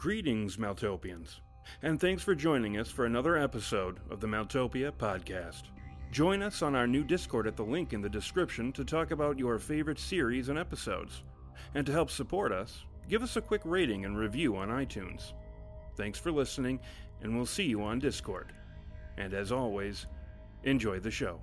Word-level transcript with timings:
Greetings, 0.00 0.56
Maltopians, 0.56 1.40
and 1.82 2.00
thanks 2.00 2.22
for 2.22 2.34
joining 2.34 2.78
us 2.78 2.88
for 2.88 3.04
another 3.04 3.36
episode 3.36 4.00
of 4.08 4.18
the 4.18 4.26
Maltopia 4.26 4.90
Podcast. 4.90 5.64
Join 6.10 6.40
us 6.40 6.62
on 6.62 6.74
our 6.74 6.86
new 6.86 7.04
Discord 7.04 7.46
at 7.46 7.54
the 7.54 7.62
link 7.62 7.92
in 7.92 8.00
the 8.00 8.08
description 8.08 8.72
to 8.72 8.82
talk 8.82 9.10
about 9.10 9.38
your 9.38 9.58
favorite 9.58 9.98
series 9.98 10.48
and 10.48 10.58
episodes. 10.58 11.22
And 11.74 11.84
to 11.84 11.92
help 11.92 12.10
support 12.10 12.50
us, 12.50 12.86
give 13.10 13.22
us 13.22 13.36
a 13.36 13.42
quick 13.42 13.60
rating 13.66 14.06
and 14.06 14.16
review 14.16 14.56
on 14.56 14.68
iTunes. 14.70 15.34
Thanks 15.98 16.18
for 16.18 16.32
listening, 16.32 16.80
and 17.20 17.36
we'll 17.36 17.44
see 17.44 17.64
you 17.64 17.82
on 17.82 17.98
Discord. 17.98 18.54
And 19.18 19.34
as 19.34 19.52
always, 19.52 20.06
enjoy 20.64 21.00
the 21.00 21.10
show. 21.10 21.42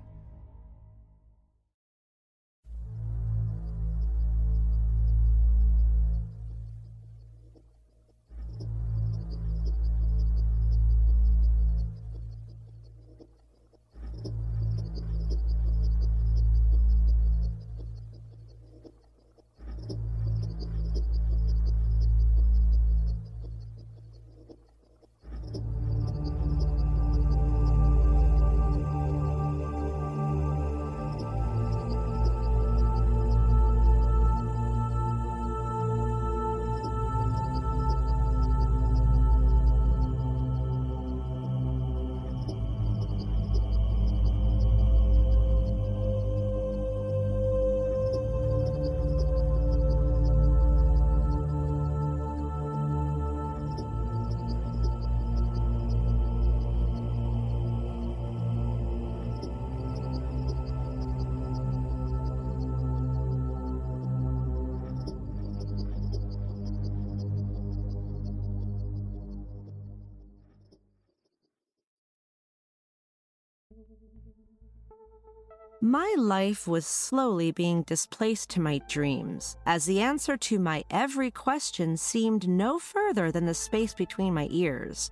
My 75.81 76.16
life 76.18 76.68
was 76.68 76.88
slowly 76.88 77.51
being 77.51 77.84
displaced 77.84 78.50
to 78.51 78.60
my 78.60 78.81
dreams, 78.89 79.57
as 79.66 79.86
the 79.86 80.01
answer 80.01 80.36
to 80.36 80.57
my 80.57 80.84
every 80.89 81.30
question 81.30 81.98
seemed 81.98 82.48
no 82.48 82.80
further 82.80 83.31
than 83.31 83.45
the 83.45 83.54
space 83.54 83.94
between 83.94 84.34
my 84.34 84.48
ears. 84.50 85.12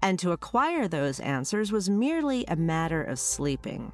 And 0.00 0.18
to 0.20 0.32
acquire 0.32 0.88
those 0.88 1.20
answers 1.20 1.72
was 1.72 1.90
merely 1.90 2.44
a 2.46 2.56
matter 2.56 3.02
of 3.02 3.18
sleeping. 3.18 3.92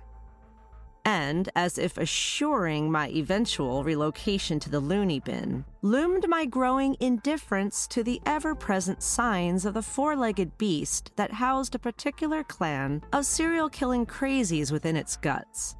And, 1.05 1.51
as 1.55 1.77
if 1.77 1.99
assuring 1.99 2.91
my 2.91 3.09
eventual 3.09 3.85
relocation 3.85 4.59
to 4.61 4.71
the 4.71 4.81
loony 4.81 5.21
bin, 5.21 5.65
loomed 5.83 6.27
my 6.29 6.47
growing 6.47 6.97
indifference 6.99 7.87
to 7.89 8.03
the 8.03 8.21
ever 8.25 8.55
present 8.55 9.03
signs 9.03 9.67
of 9.67 9.75
the 9.75 9.83
four 9.83 10.17
legged 10.17 10.57
beast 10.57 11.13
that 11.17 11.33
housed 11.33 11.75
a 11.75 11.79
particular 11.79 12.43
clan 12.43 13.03
of 13.13 13.27
serial 13.27 13.69
killing 13.69 14.07
crazies 14.07 14.73
within 14.73 14.97
its 14.97 15.17
guts. 15.17 15.77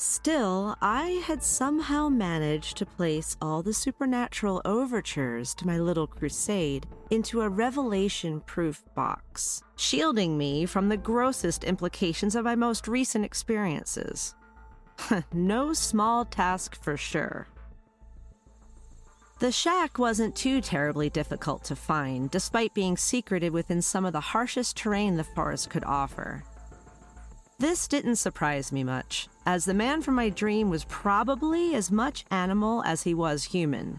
Still, 0.00 0.76
I 0.80 1.20
had 1.26 1.42
somehow 1.42 2.08
managed 2.08 2.76
to 2.76 2.86
place 2.86 3.36
all 3.42 3.64
the 3.64 3.74
supernatural 3.74 4.62
overtures 4.64 5.54
to 5.54 5.66
my 5.66 5.76
little 5.80 6.06
crusade 6.06 6.86
into 7.10 7.40
a 7.40 7.48
revelation 7.48 8.40
proof 8.42 8.84
box, 8.94 9.60
shielding 9.74 10.38
me 10.38 10.66
from 10.66 10.88
the 10.88 10.96
grossest 10.96 11.64
implications 11.64 12.36
of 12.36 12.44
my 12.44 12.54
most 12.54 12.86
recent 12.86 13.24
experiences. 13.24 14.36
no 15.32 15.72
small 15.72 16.24
task 16.24 16.80
for 16.80 16.96
sure. 16.96 17.48
The 19.40 19.50
shack 19.50 19.98
wasn't 19.98 20.36
too 20.36 20.60
terribly 20.60 21.10
difficult 21.10 21.64
to 21.64 21.74
find, 21.74 22.30
despite 22.30 22.72
being 22.72 22.96
secreted 22.96 23.52
within 23.52 23.82
some 23.82 24.04
of 24.04 24.12
the 24.12 24.20
harshest 24.20 24.76
terrain 24.76 25.16
the 25.16 25.24
forest 25.24 25.70
could 25.70 25.84
offer. 25.84 26.44
This 27.60 27.88
didn't 27.88 28.16
surprise 28.16 28.70
me 28.70 28.84
much, 28.84 29.28
as 29.44 29.64
the 29.64 29.74
man 29.74 30.00
from 30.00 30.14
my 30.14 30.28
dream 30.28 30.70
was 30.70 30.84
probably 30.84 31.74
as 31.74 31.90
much 31.90 32.24
animal 32.30 32.84
as 32.84 33.02
he 33.02 33.14
was 33.14 33.42
human. 33.42 33.98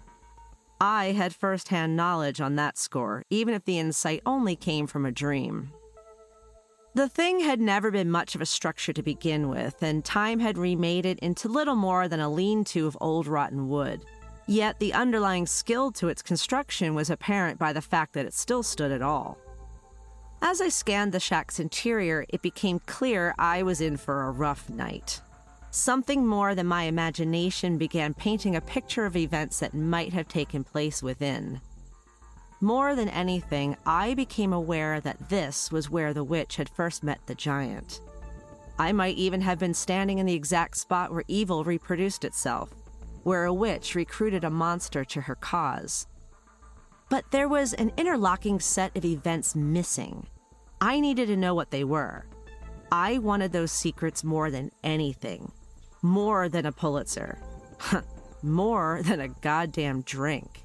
I 0.79 1.07
had 1.07 1.35
firsthand 1.35 1.97
knowledge 1.97 2.39
on 2.39 2.55
that 2.55 2.77
score, 2.77 3.23
even 3.29 3.53
if 3.53 3.65
the 3.65 3.77
insight 3.77 4.21
only 4.25 4.55
came 4.55 4.87
from 4.87 5.05
a 5.05 5.11
dream. 5.11 5.73
The 6.95 7.09
thing 7.09 7.41
had 7.41 7.59
never 7.59 7.91
been 7.91 8.09
much 8.09 8.33
of 8.33 8.39
a 8.39 8.45
structure 8.45 8.93
to 8.93 9.03
begin 9.03 9.49
with, 9.49 9.83
and 9.83 10.05
time 10.05 10.39
had 10.39 10.57
remade 10.57 11.05
it 11.05 11.19
into 11.19 11.49
little 11.49 11.75
more 11.75 12.07
than 12.07 12.21
a 12.21 12.29
lean 12.29 12.63
to 12.65 12.87
of 12.87 12.97
old 13.01 13.27
rotten 13.27 13.67
wood. 13.67 14.05
Yet 14.47 14.79
the 14.79 14.93
underlying 14.93 15.45
skill 15.45 15.91
to 15.93 16.07
its 16.07 16.21
construction 16.21 16.95
was 16.95 17.09
apparent 17.09 17.59
by 17.59 17.73
the 17.73 17.81
fact 17.81 18.13
that 18.13 18.25
it 18.25 18.33
still 18.33 18.63
stood 18.63 18.93
at 18.93 19.01
all. 19.01 19.37
As 20.41 20.61
I 20.61 20.69
scanned 20.69 21.11
the 21.11 21.19
shack's 21.19 21.59
interior, 21.59 22.25
it 22.29 22.41
became 22.41 22.79
clear 22.85 23.35
I 23.37 23.61
was 23.61 23.81
in 23.81 23.97
for 23.97 24.23
a 24.23 24.31
rough 24.31 24.69
night. 24.69 25.21
Something 25.69 26.25
more 26.25 26.55
than 26.55 26.65
my 26.65 26.83
imagination 26.83 27.77
began 27.77 28.13
painting 28.13 28.55
a 28.55 28.61
picture 28.61 29.05
of 29.05 29.17
events 29.17 29.59
that 29.59 29.73
might 29.73 30.13
have 30.13 30.27
taken 30.27 30.63
place 30.63 31.03
within. 31.03 31.59
More 32.61 32.95
than 32.95 33.09
anything, 33.09 33.75
I 33.85 34.13
became 34.13 34.53
aware 34.53 34.99
that 35.01 35.29
this 35.29 35.71
was 35.71 35.89
where 35.89 36.13
the 36.13 36.23
witch 36.23 36.55
had 36.55 36.69
first 36.69 37.03
met 37.03 37.19
the 37.25 37.35
giant. 37.35 37.99
I 38.79 38.93
might 38.93 39.17
even 39.17 39.41
have 39.41 39.59
been 39.59 39.73
standing 39.73 40.19
in 40.19 40.25
the 40.25 40.33
exact 40.33 40.77
spot 40.77 41.11
where 41.11 41.23
evil 41.27 41.65
reproduced 41.65 42.23
itself, 42.23 42.73
where 43.23 43.43
a 43.43 43.53
witch 43.53 43.93
recruited 43.93 44.45
a 44.45 44.49
monster 44.49 45.03
to 45.03 45.21
her 45.21 45.35
cause. 45.35 46.07
But 47.09 47.25
there 47.31 47.49
was 47.49 47.73
an 47.73 47.91
interlocking 47.97 48.59
set 48.59 48.95
of 48.95 49.03
events 49.03 49.55
missing. 49.55 50.27
I 50.79 50.99
needed 50.99 51.25
to 51.27 51.37
know 51.37 51.55
what 51.55 51.71
they 51.71 51.83
were. 51.83 52.25
I 52.91 53.17
wanted 53.17 53.51
those 53.51 53.71
secrets 53.71 54.23
more 54.23 54.49
than 54.51 54.71
anything. 54.83 55.51
More 56.01 56.47
than 56.49 56.65
a 56.65 56.71
Pulitzer. 56.71 57.39
more 58.43 59.01
than 59.03 59.19
a 59.19 59.27
goddamn 59.27 60.01
drink. 60.01 60.63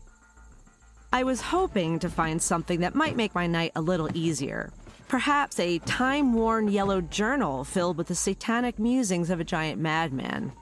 I 1.12 1.23
was 1.23 1.41
hoping 1.41 1.99
to 2.00 2.08
find 2.08 2.43
something 2.43 2.81
that 2.81 2.94
might 2.94 3.17
make 3.17 3.35
my 3.35 3.46
night 3.46 3.73
a 3.76 3.81
little 3.81 4.14
easier. 4.17 4.73
Perhaps 5.08 5.61
a 5.61 5.79
time 5.81 6.32
worn 6.35 6.69
yellow 6.69 7.00
journal 7.00 7.64
filled 7.64 7.96
with 7.96 8.08
the 8.08 8.14
satanic 8.14 8.79
musings 8.79 9.31
of 9.31 9.38
a 9.38 9.44
giant 9.44 9.81
madman. 9.81 10.52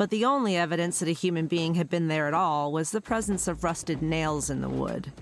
But 0.00 0.08
the 0.08 0.24
only 0.24 0.56
evidence 0.56 1.00
that 1.00 1.10
a 1.10 1.12
human 1.12 1.46
being 1.46 1.74
had 1.74 1.90
been 1.90 2.08
there 2.08 2.26
at 2.26 2.32
all 2.32 2.72
was 2.72 2.90
the 2.90 3.02
presence 3.02 3.46
of 3.46 3.62
rusted 3.62 4.00
nails 4.00 4.48
in 4.48 4.62
the 4.62 4.68
wood. 4.70 5.12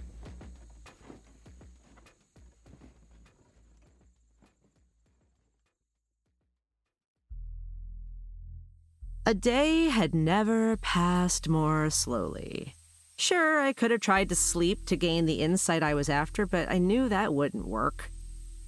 A 9.27 9.35
day 9.35 9.89
had 9.89 10.15
never 10.15 10.77
passed 10.77 11.49
more 11.49 11.91
slowly. 11.91 12.77
Sure, 13.17 13.61
I 13.61 13.73
could 13.73 13.91
have 13.91 14.01
tried 14.01 14.29
to 14.29 14.37
sleep 14.37 14.87
to 14.87 14.97
gain 14.97 15.27
the 15.27 15.41
insight 15.41 15.83
I 15.83 15.95
was 15.95 16.09
after, 16.09 16.47
but 16.47 16.71
I 16.71 16.79
knew 16.79 17.09
that 17.09 17.35
wouldn't 17.35 17.67
work. 17.67 18.13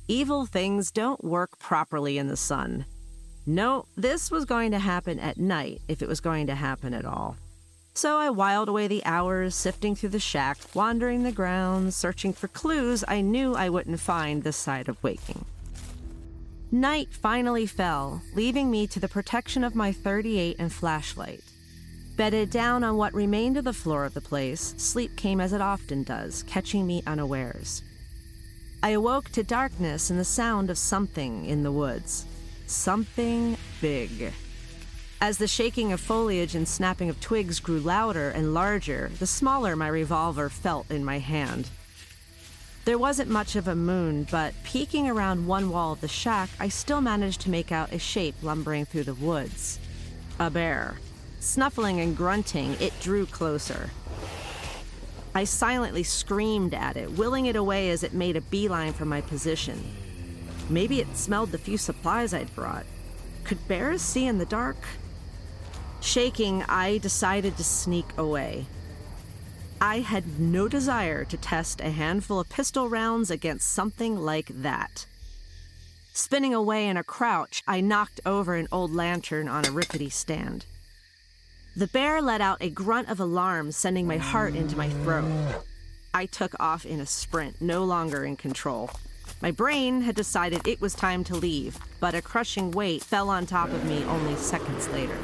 Evil 0.09 0.45
things 0.45 0.91
don't 0.91 1.23
work 1.23 1.61
properly 1.61 2.19
in 2.19 2.27
the 2.27 2.37
sun. 2.37 2.85
No, 3.47 3.87
this 3.97 4.31
was 4.31 4.45
going 4.45 4.71
to 4.73 4.79
happen 4.79 5.19
at 5.19 5.39
night 5.39 5.81
if 5.89 6.03
it 6.03 6.09
was 6.09 6.21
going 6.21 6.47
to 6.47 6.55
happen 6.55 6.95
at 6.95 7.05
all. 7.05 7.37
So 7.95 8.19
I 8.19 8.31
whiled 8.31 8.69
away 8.69 8.87
the 8.87 9.05
hours 9.05 9.55
sifting 9.55 9.95
through 9.95 10.11
the 10.11 10.21
shack, 10.21 10.59
wandering 10.75 11.23
the 11.23 11.33
grounds, 11.33 11.97
searching 11.97 12.33
for 12.33 12.49
clues 12.49 13.05
I 13.09 13.21
knew 13.21 13.55
I 13.55 13.69
wouldn't 13.69 14.01
find 14.01 14.43
this 14.43 14.57
side 14.57 14.89
of 14.89 15.03
waking. 15.03 15.45
Night 16.73 17.09
finally 17.13 17.67
fell, 17.67 18.23
leaving 18.35 18.71
me 18.71 18.87
to 18.87 19.01
the 19.01 19.09
protection 19.09 19.65
of 19.65 19.75
my 19.75 19.91
38 19.91 20.57
and 20.59 20.73
flashlight. 20.73 21.43
Bedded 22.17 22.51
down 22.51 22.85
on 22.85 22.97
what 22.97 23.13
remained 23.13 23.57
of 23.57 23.65
the 23.65 23.73
floor 23.73 24.05
of 24.05 24.15
the 24.15 24.21
place, 24.21 24.75
sleep 24.77 25.17
came 25.17 25.41
as 25.41 25.53
it 25.53 25.61
often 25.61 26.05
does, 26.05 26.45
catching 26.45 26.87
me 26.87 27.03
unawares. 27.07 27.83
I 28.83 28.91
awoke 28.91 29.31
to 29.31 29.43
darkness 29.43 30.11
and 30.11 30.19
the 30.19 30.25
sound 30.25 30.71
of 30.71 30.79
something 30.79 31.45
in 31.45 31.65
the 31.65 31.73
woods. 31.73 32.25
Something 32.71 33.57
big. 33.81 34.33
As 35.21 35.39
the 35.39 35.49
shaking 35.49 35.93
of 35.93 36.01
foliage 36.01 36.55
and 36.55 36.69
snapping 36.69 37.11
of 37.11 37.21
twigs 37.21 37.59
grew 37.59 37.81
louder 37.81 38.31
and 38.31 38.55
larger, 38.55 39.11
the 39.19 39.27
smaller 39.27 39.75
my 39.75 39.89
revolver 39.89 40.49
felt 40.49 40.89
in 40.89 41.05
my 41.05 41.19
hand. 41.19 41.69
There 42.85 42.97
wasn't 42.97 43.29
much 43.29 43.57
of 43.57 43.67
a 43.67 43.75
moon, 43.75 44.25
but 44.31 44.55
peeking 44.63 45.09
around 45.09 45.49
one 45.49 45.71
wall 45.71 45.93
of 45.93 46.01
the 46.01 46.07
shack, 46.07 46.49
I 46.61 46.69
still 46.69 47.01
managed 47.01 47.41
to 47.41 47.51
make 47.51 47.73
out 47.73 47.93
a 47.93 47.99
shape 47.99 48.37
lumbering 48.41 48.85
through 48.85 49.05
the 49.05 49.15
woods. 49.15 49.81
A 50.39 50.49
bear. 50.49 51.01
Snuffling 51.41 51.99
and 51.99 52.17
grunting, 52.17 52.77
it 52.79 52.93
drew 53.01 53.27
closer. 53.27 53.91
I 55.35 55.43
silently 55.43 56.05
screamed 56.05 56.73
at 56.73 56.97
it, 56.97 57.11
willing 57.11 57.47
it 57.47 57.57
away 57.57 57.91
as 57.91 58.05
it 58.05 58.15
made 58.15 58.37
a 58.37 58.41
beeline 58.41 58.93
for 58.93 59.07
my 59.07 59.23
position. 59.23 59.83
Maybe 60.71 61.01
it 61.01 61.17
smelled 61.17 61.51
the 61.51 61.59
few 61.59 61.77
supplies 61.77 62.33
I'd 62.33 62.55
brought. 62.55 62.87
Could 63.43 63.67
bears 63.67 64.01
see 64.01 64.27
in 64.27 64.39
the 64.39 64.47
dark? 64.47 64.77
Shaking, 66.01 66.63
I 66.63 66.99
decided 66.99 67.57
to 67.57 67.65
sneak 67.65 68.07
away. 68.17 68.67
I 69.81 69.99
had 69.99 70.39
no 70.39 70.69
desire 70.69 71.25
to 71.25 71.37
test 71.37 71.81
a 71.81 71.91
handful 71.91 72.39
of 72.39 72.49
pistol 72.49 72.89
rounds 72.89 73.33
against 73.33 73.73
something 73.73 74.17
like 74.17 74.47
that. 74.63 75.07
Spinning 76.13 76.55
away 76.55 76.87
in 76.87 76.97
a 76.97 77.03
crouch, 77.03 77.65
I 77.67 77.81
knocked 77.81 78.21
over 78.25 78.55
an 78.55 78.69
old 78.71 78.95
lantern 78.95 79.49
on 79.49 79.67
a 79.67 79.73
rickety 79.73 80.11
stand. 80.11 80.67
The 81.75 81.89
bear 81.89 82.23
let 82.23 82.41
out 82.41 82.59
a 82.61 82.71
grunt 82.71 83.09
of 83.09 83.19
alarm, 83.19 83.73
sending 83.73 84.07
my 84.07 84.19
heart 84.19 84.55
into 84.55 84.77
my 84.77 84.89
throat. 84.89 85.65
I 86.15 86.27
took 86.27 86.55
off 86.61 86.85
in 86.85 87.01
a 87.01 87.07
sprint, 87.07 87.61
no 87.61 87.85
longer 87.85 88.25
in 88.25 88.37
control. 88.37 88.91
My 89.43 89.51
brain 89.51 90.03
had 90.03 90.17
decided 90.17 90.69
it 90.69 90.83
was 90.83 90.95
time 90.95 91.25
to 91.25 91.35
leave, 91.35 91.79
but 91.99 92.15
a 92.15 92.21
crushing 92.21 92.73
weight 92.73 93.03
fell 93.03 93.31
on 93.31 93.47
top 93.47 93.71
of 93.71 93.85
me 93.87 94.05
only 94.05 94.37
seconds 94.37 94.87
later. 94.91 95.17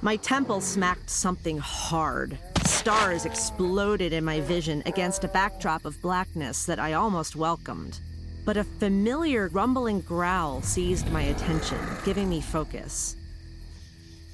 My 0.00 0.16
temple 0.16 0.62
smacked 0.62 1.10
something 1.10 1.58
hard. 1.58 2.38
Stars 2.64 3.26
exploded 3.26 4.14
in 4.14 4.24
my 4.24 4.40
vision 4.40 4.82
against 4.86 5.24
a 5.24 5.28
backdrop 5.28 5.84
of 5.84 6.00
blackness 6.00 6.64
that 6.64 6.78
I 6.78 6.94
almost 6.94 7.36
welcomed. 7.36 8.00
But 8.46 8.56
a 8.56 8.64
familiar 8.64 9.48
rumbling 9.48 10.00
growl 10.00 10.62
seized 10.62 11.12
my 11.12 11.22
attention, 11.22 11.78
giving 12.06 12.30
me 12.30 12.40
focus. 12.40 13.14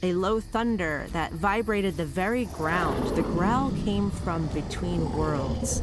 A 0.05 0.12
low 0.12 0.38
thunder 0.38 1.09
that 1.11 1.33
vibrated 1.33 1.97
the 1.97 2.07
very 2.07 2.45
ground, 2.45 3.17
the 3.17 3.23
growl 3.23 3.73
came 3.85 4.12
from 4.12 4.47
between 4.49 5.12
worlds. 5.17 5.83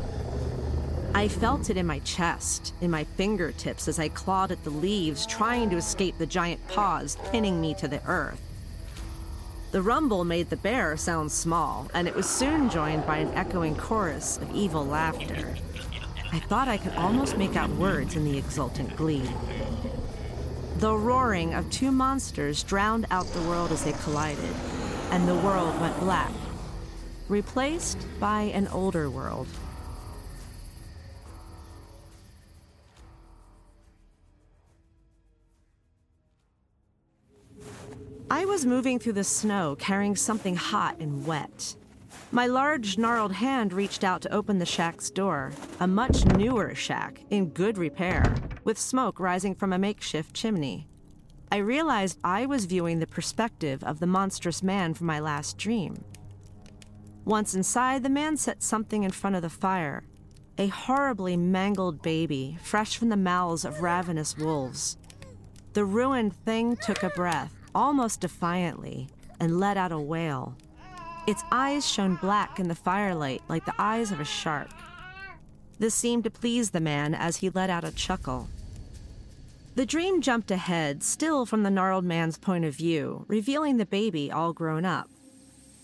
I 1.15 1.27
felt 1.27 1.69
it 1.69 1.77
in 1.77 1.85
my 1.85 1.99
chest, 1.99 2.73
in 2.81 2.89
my 2.89 3.03
fingertips 3.03 3.87
as 3.87 3.99
I 3.99 4.07
clawed 4.09 4.51
at 4.51 4.63
the 4.63 4.71
leaves, 4.71 5.27
trying 5.27 5.69
to 5.69 5.77
escape 5.77 6.17
the 6.17 6.25
giant 6.25 6.67
paws 6.69 7.17
pinning 7.31 7.61
me 7.61 7.75
to 7.75 7.87
the 7.87 8.03
earth. 8.07 8.41
The 9.71 9.83
rumble 9.83 10.25
made 10.25 10.49
the 10.49 10.57
bear 10.57 10.97
sound 10.97 11.31
small, 11.31 11.89
and 11.93 12.07
it 12.07 12.15
was 12.15 12.27
soon 12.27 12.67
joined 12.67 13.05
by 13.05 13.17
an 13.17 13.33
echoing 13.35 13.75
chorus 13.75 14.37
of 14.37 14.55
evil 14.55 14.85
laughter. 14.85 15.55
I 16.31 16.39
thought 16.39 16.67
I 16.67 16.77
could 16.77 16.93
almost 16.93 17.37
make 17.37 17.55
out 17.55 17.69
words 17.69 18.15
in 18.15 18.25
the 18.25 18.37
exultant 18.37 18.95
glee. 18.95 19.29
The 20.77 20.95
roaring 20.95 21.53
of 21.53 21.69
two 21.69 21.91
monsters 21.91 22.63
drowned 22.63 23.05
out 23.11 23.27
the 23.27 23.41
world 23.43 23.71
as 23.71 23.83
they 23.83 23.93
collided, 24.03 24.55
and 25.11 25.27
the 25.27 25.35
world 25.35 25.79
went 25.79 25.99
black, 25.99 26.31
replaced 27.29 27.99
by 28.19 28.41
an 28.41 28.67
older 28.69 29.11
world. 29.11 29.47
Was 38.53 38.67
moving 38.67 38.99
through 38.99 39.13
the 39.13 39.23
snow 39.23 39.75
carrying 39.79 40.15
something 40.15 40.55
hot 40.55 40.95
and 40.99 41.25
wet. 41.25 41.75
My 42.31 42.45
large, 42.45 42.99
gnarled 42.99 43.31
hand 43.31 43.73
reached 43.73 44.03
out 44.03 44.21
to 44.21 44.31
open 44.31 44.59
the 44.59 44.65
shack's 44.65 45.09
door, 45.09 45.51
a 45.79 45.87
much 45.87 46.23
newer 46.23 46.75
shack 46.75 47.19
in 47.31 47.49
good 47.49 47.79
repair, 47.79 48.35
with 48.63 48.77
smoke 48.77 49.19
rising 49.19 49.55
from 49.55 49.73
a 49.73 49.79
makeshift 49.79 50.35
chimney. 50.35 50.87
I 51.51 51.57
realized 51.57 52.19
I 52.23 52.45
was 52.45 52.65
viewing 52.65 52.99
the 52.99 53.07
perspective 53.07 53.83
of 53.83 53.99
the 53.99 54.05
monstrous 54.05 54.61
man 54.61 54.93
from 54.93 55.07
my 55.07 55.19
last 55.19 55.57
dream. 55.57 56.03
Once 57.25 57.55
inside, 57.55 58.03
the 58.03 58.09
man 58.09 58.37
set 58.37 58.61
something 58.61 59.01
in 59.01 59.09
front 59.09 59.35
of 59.35 59.41
the 59.41 59.49
fire 59.49 60.03
a 60.59 60.67
horribly 60.67 61.35
mangled 61.35 62.03
baby, 62.03 62.59
fresh 62.61 62.97
from 62.97 63.09
the 63.09 63.17
mouths 63.17 63.65
of 63.65 63.81
ravenous 63.81 64.37
wolves. 64.37 64.99
The 65.73 65.85
ruined 65.85 66.35
thing 66.45 66.77
took 66.77 67.01
a 67.01 67.09
breath, 67.09 67.62
almost 67.75 68.21
defiantly, 68.21 69.09
and 69.39 69.59
let 69.59 69.77
out 69.77 69.91
a 69.91 69.99
wail. 69.99 70.55
Its 71.25 71.43
eyes 71.51 71.87
shone 71.87 72.15
black 72.15 72.59
in 72.59 72.67
the 72.67 72.75
firelight 72.75 73.41
like 73.47 73.65
the 73.65 73.75
eyes 73.79 74.11
of 74.11 74.19
a 74.19 74.25
shark. 74.25 74.69
This 75.79 75.95
seemed 75.95 76.23
to 76.25 76.29
please 76.29 76.71
the 76.71 76.79
man 76.79 77.13
as 77.13 77.37
he 77.37 77.49
let 77.49 77.69
out 77.69 77.83
a 77.83 77.91
chuckle. 77.91 78.47
The 79.75 79.85
dream 79.85 80.21
jumped 80.21 80.51
ahead, 80.51 81.01
still 81.01 81.45
from 81.45 81.63
the 81.63 81.71
gnarled 81.71 82.05
man's 82.05 82.37
point 82.37 82.63
of 82.63 82.75
view, 82.75 83.25
revealing 83.27 83.77
the 83.77 83.85
baby 83.85 84.31
all 84.31 84.53
grown 84.53 84.85
up. 84.85 85.09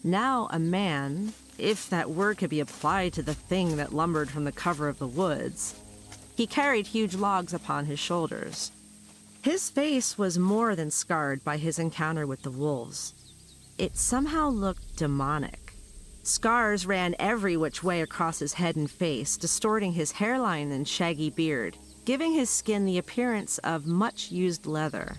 Now 0.03 0.48
a 0.51 0.60
man, 0.60 1.34
if 1.58 1.89
that 1.89 2.12
word 2.12 2.38
could 2.38 2.50
be 2.50 2.60
applied 2.60 3.13
to 3.13 3.24
the 3.24 3.34
thing 3.34 3.77
that 3.77 3.93
lumbered 3.93 4.29
from 4.29 4.43
the 4.43 4.51
cover 4.51 4.88
of 4.88 5.00
the 5.00 5.08
woods. 5.08 5.75
He 6.36 6.48
carried 6.48 6.88
huge 6.88 7.15
logs 7.15 7.53
upon 7.53 7.86
his 7.86 8.00
shoulders. 8.00 8.72
His 9.41 9.69
face 9.69 10.17
was 10.17 10.38
more 10.38 10.75
than 10.75 10.91
scarred 10.91 11.46
by 11.46 11.58
his 11.58 11.79
encounter 11.79 12.27
with 12.27 12.41
the 12.41 12.51
wolves. 12.51 13.13
It 13.77 13.98
somehow 13.98 14.50
looked 14.50 14.98
demonic. 14.98 15.74
Scars 16.24 16.86
ran 16.86 17.15
every 17.17 17.55
which 17.55 17.81
way 17.81 18.01
across 18.01 18.39
his 18.39 18.53
head 18.53 18.75
and 18.75 18.91
face, 18.91 19.38
distorting 19.38 19.93
his 19.93 20.12
hairline 20.12 20.72
and 20.72 20.86
shaggy 20.86 21.29
beard, 21.29 21.77
giving 22.03 22.34
his 22.34 22.50
skin 22.50 22.84
the 22.84 22.98
appearance 22.98 23.58
of 23.60 23.88
much 23.88 24.29
used 24.29 24.65
leather. 24.65 25.15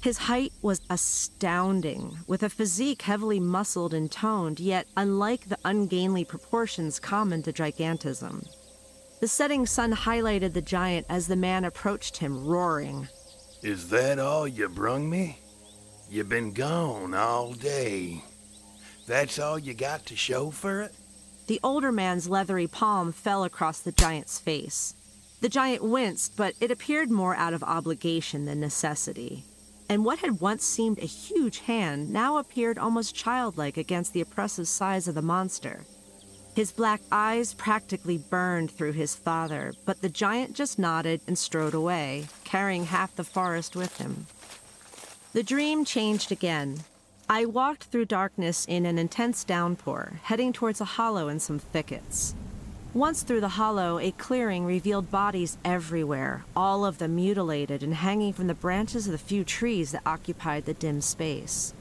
His 0.00 0.16
height 0.16 0.52
was 0.62 0.80
astounding, 0.88 2.18
with 2.28 2.44
a 2.44 2.48
physique 2.48 3.02
heavily 3.02 3.40
muscled 3.40 3.92
and 3.92 4.10
toned, 4.10 4.60
yet 4.60 4.86
unlike 4.96 5.48
the 5.48 5.58
ungainly 5.64 6.24
proportions 6.24 7.00
common 7.00 7.42
to 7.42 7.52
gigantism. 7.52 8.46
The 9.20 9.28
setting 9.28 9.66
sun 9.66 9.92
highlighted 9.92 10.54
the 10.54 10.62
giant 10.62 11.06
as 11.10 11.26
the 11.26 11.36
man 11.36 11.64
approached 11.64 12.16
him, 12.18 12.46
roaring. 12.46 13.08
Is 13.62 13.90
that 13.90 14.18
all 14.18 14.48
you 14.48 14.68
brung 14.70 15.10
me? 15.10 15.38
You 16.08 16.24
been 16.24 16.52
gone 16.52 17.12
all 17.12 17.52
day. 17.52 18.24
That's 19.06 19.38
all 19.38 19.58
you 19.58 19.74
got 19.74 20.06
to 20.06 20.16
show 20.16 20.50
for 20.50 20.80
it? 20.80 20.94
The 21.46 21.60
older 21.62 21.92
man's 21.92 22.28
leathery 22.28 22.66
palm 22.66 23.12
fell 23.12 23.44
across 23.44 23.80
the 23.80 23.92
giant's 23.92 24.38
face. 24.38 24.94
The 25.42 25.48
giant 25.50 25.82
winced, 25.82 26.36
but 26.36 26.54
it 26.60 26.70
appeared 26.70 27.10
more 27.10 27.34
out 27.34 27.52
of 27.52 27.62
obligation 27.62 28.46
than 28.46 28.60
necessity. 28.60 29.44
And 29.90 30.04
what 30.04 30.20
had 30.20 30.40
once 30.40 30.64
seemed 30.64 30.98
a 30.98 31.06
huge 31.06 31.58
hand 31.58 32.10
now 32.10 32.38
appeared 32.38 32.78
almost 32.78 33.14
childlike 33.14 33.76
against 33.76 34.14
the 34.14 34.20
oppressive 34.22 34.68
size 34.68 35.06
of 35.06 35.14
the 35.14 35.22
monster. 35.22 35.84
His 36.54 36.72
black 36.72 37.00
eyes 37.12 37.54
practically 37.54 38.18
burned 38.18 38.72
through 38.72 38.92
his 38.92 39.14
father, 39.14 39.72
but 39.84 40.02
the 40.02 40.08
giant 40.08 40.54
just 40.54 40.78
nodded 40.78 41.20
and 41.26 41.38
strode 41.38 41.74
away, 41.74 42.26
carrying 42.44 42.86
half 42.86 43.14
the 43.14 43.24
forest 43.24 43.76
with 43.76 43.98
him. 43.98 44.26
The 45.32 45.44
dream 45.44 45.84
changed 45.84 46.32
again. 46.32 46.80
I 47.28 47.46
walked 47.46 47.84
through 47.84 48.06
darkness 48.06 48.66
in 48.66 48.84
an 48.84 48.98
intense 48.98 49.44
downpour, 49.44 50.20
heading 50.24 50.52
towards 50.52 50.80
a 50.80 50.96
hollow 50.96 51.28
in 51.28 51.38
some 51.38 51.60
thickets. 51.60 52.34
Once 52.92 53.22
through 53.22 53.40
the 53.40 53.50
hollow, 53.50 54.00
a 54.00 54.10
clearing 54.10 54.64
revealed 54.66 55.12
bodies 55.12 55.56
everywhere, 55.64 56.44
all 56.56 56.84
of 56.84 56.98
them 56.98 57.14
mutilated 57.14 57.84
and 57.84 57.94
hanging 57.94 58.32
from 58.32 58.48
the 58.48 58.54
branches 58.54 59.06
of 59.06 59.12
the 59.12 59.18
few 59.18 59.44
trees 59.44 59.92
that 59.92 60.02
occupied 60.04 60.64
the 60.64 60.74
dim 60.74 61.00
space. 61.00 61.72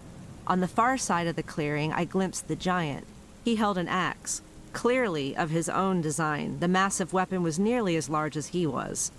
On 0.46 0.60
the 0.60 0.68
far 0.68 1.00
side 1.00 1.26
of 1.26 1.36
the 1.36 1.42
clearing, 1.42 1.92
I 1.92 2.06
glimpsed 2.06 2.48
the 2.48 2.56
giant. 2.56 3.08
He 3.44 3.56
held 3.56 3.80
an 3.80 3.88
axe, 3.88 4.44
clearly 4.74 5.36
of 5.36 5.50
his 5.50 5.70
own 5.70 6.02
design. 6.02 6.60
The 6.60 6.68
massive 6.68 7.14
weapon 7.14 7.44
was 7.44 7.60
nearly 7.60 7.96
as 7.96 8.10
large 8.10 8.38
as 8.38 8.48
he 8.48 8.66
was. 8.66 9.12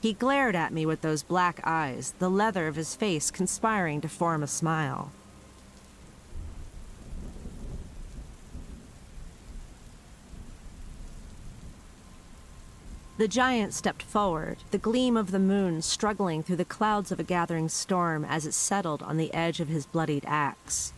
He 0.00 0.12
glared 0.12 0.54
at 0.54 0.72
me 0.72 0.84
with 0.84 1.00
those 1.00 1.22
black 1.22 1.60
eyes, 1.64 2.14
the 2.18 2.28
leather 2.28 2.68
of 2.68 2.76
his 2.76 2.94
face 2.94 3.30
conspiring 3.30 4.00
to 4.02 4.08
form 4.08 4.42
a 4.42 4.46
smile. 4.46 5.10
The 13.16 13.28
giant 13.28 13.72
stepped 13.72 14.02
forward, 14.02 14.58
the 14.72 14.78
gleam 14.78 15.16
of 15.16 15.30
the 15.30 15.38
moon 15.38 15.82
struggling 15.82 16.42
through 16.42 16.56
the 16.56 16.64
clouds 16.64 17.12
of 17.12 17.20
a 17.20 17.24
gathering 17.24 17.68
storm 17.68 18.24
as 18.24 18.44
it 18.44 18.54
settled 18.54 19.02
on 19.04 19.16
the 19.16 19.32
edge 19.32 19.60
of 19.60 19.68
his 19.68 19.86
bloodied 19.86 20.24
axe. 20.26 20.92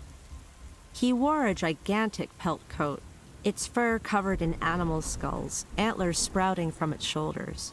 He 0.94 1.12
wore 1.12 1.46
a 1.46 1.54
gigantic 1.54 2.36
pelt 2.38 2.62
coat, 2.70 3.02
its 3.46 3.64
fur 3.64 3.96
covered 4.00 4.42
in 4.42 4.54
animal 4.60 5.00
skulls, 5.00 5.66
antlers 5.78 6.18
sprouting 6.18 6.72
from 6.72 6.92
its 6.92 7.04
shoulders. 7.04 7.72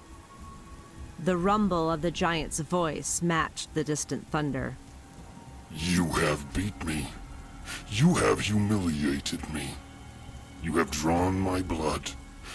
The 1.18 1.36
rumble 1.36 1.90
of 1.90 2.04
the 2.04 2.12
giant's 2.12 2.60
voice 2.60 3.24
matched 3.24 3.74
the 3.74 3.84
distant 3.84 4.30
thunder. 4.30 4.78
You 5.76 6.06
have 6.12 6.54
beat 6.54 6.86
me. 6.86 7.08
You 7.90 8.14
have 8.14 8.42
humiliated 8.42 9.52
me. 9.52 9.72
You 10.62 10.74
have 10.74 10.92
drawn 10.92 11.40
my 11.40 11.64
blood 11.64 12.12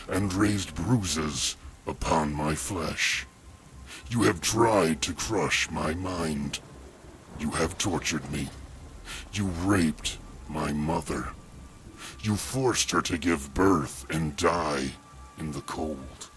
and 0.09 0.33
raised 0.33 0.77
bruises 0.77 1.57
upon 1.89 2.33
my 2.33 2.55
flesh. 2.55 3.27
You 4.11 4.23
have 4.23 4.41
tried 4.41 5.03
to 5.03 5.13
crush 5.13 5.69
my 5.73 5.93
mind. 5.93 6.61
You 7.41 7.51
have 7.51 7.79
tortured 7.79 8.31
me. 8.31 8.49
You 9.33 9.47
raped 9.47 10.19
my 10.49 10.73
mother. 10.73 11.31
You 12.23 12.37
forced 12.37 12.91
her 12.91 13.03
to 13.03 13.19
give 13.19 13.55
birth 13.55 14.07
and 14.11 14.37
die 14.37 14.93
in 15.39 15.53
the 15.53 15.61
cold. 15.63 16.31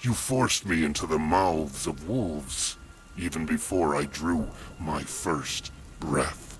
You 0.00 0.14
forced 0.14 0.66
me 0.66 0.84
into 0.84 1.06
the 1.06 1.18
mouths 1.18 1.86
of 1.86 2.08
wolves, 2.08 2.76
even 3.16 3.46
before 3.46 3.94
I 3.94 4.04
drew 4.04 4.48
my 4.78 5.02
first 5.02 5.72
breath. 6.00 6.58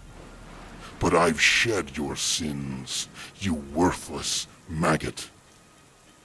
But 1.01 1.15
I've 1.15 1.41
shed 1.41 1.97
your 1.97 2.17
sins, 2.17 3.09
you 3.39 3.55
worthless 3.55 4.47
maggot. 4.69 5.31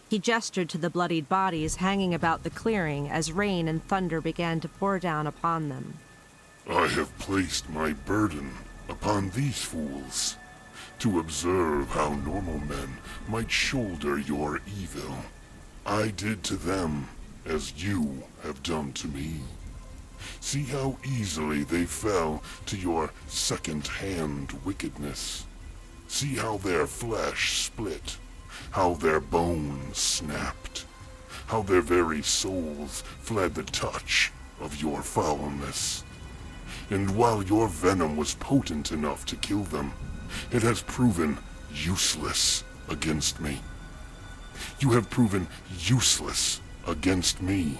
He 0.10 0.20
gestured 0.20 0.70
to 0.70 0.78
the 0.78 0.90
bloodied 0.90 1.30
bodies 1.30 1.76
hanging 1.76 2.14
about 2.14 2.44
the 2.44 2.50
clearing 2.50 3.10
as 3.10 3.32
rain 3.32 3.68
and 3.68 3.84
thunder 3.88 4.22
began 4.22 4.60
to 4.62 4.68
pour 4.68 5.00
down 5.00 5.28
upon 5.28 5.70
them. 5.70 6.00
I 6.70 6.88
have 6.88 7.18
placed 7.20 7.70
my 7.70 7.94
burden 7.94 8.52
upon 8.90 9.30
these 9.30 9.62
fools 9.62 10.36
to 11.00 11.20
observe 11.20 11.90
how 11.90 12.14
normal 12.16 12.60
men 12.60 12.98
might 13.28 13.52
shoulder 13.52 14.18
your 14.18 14.62
evil. 14.80 15.16
I 15.86 16.10
did 16.10 16.44
to 16.46 16.56
them 16.56 17.10
as 17.46 17.84
you 17.84 18.24
have 18.44 18.64
done 18.64 18.94
to 18.94 19.08
me. 19.08 19.42
See 20.42 20.64
how 20.64 20.98
easily 21.06 21.64
they 21.64 21.86
fell 21.86 22.44
to 22.68 22.78
your 22.78 23.12
second-hand 23.28 24.54
wickedness. 24.66 25.46
See 26.08 26.36
how 26.36 26.58
their 26.58 26.86
flesh 26.86 27.64
split 27.64 28.18
how 28.72 28.94
their 28.96 29.20
bones 29.20 29.98
snapped, 29.98 30.86
how 31.48 31.62
their 31.62 31.82
very 31.82 32.22
souls 32.22 33.04
fled 33.22 33.56
the 33.56 33.64
touch 33.64 34.32
of 34.60 34.82
your 34.82 35.02
foulness. 35.02 36.04
And 36.90 37.16
while 37.16 37.44
your 37.44 37.68
venom 37.68 38.18
was 38.18 38.34
potent 38.36 38.92
enough 38.92 39.26
to 39.28 39.36
kill 39.36 39.64
them, 39.64 39.94
it 40.52 40.64
has 40.64 40.82
proven 40.82 41.38
useless 41.74 42.64
against 42.90 43.40
me. 43.40 43.62
You 44.80 44.92
have 44.92 45.10
proven 45.10 45.48
useless 45.78 46.62
against 46.88 47.42
me. 47.42 47.80